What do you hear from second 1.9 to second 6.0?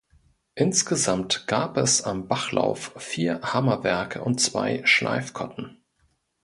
am Bachlauf vier Hammerwerke und zwei Schleifkotten.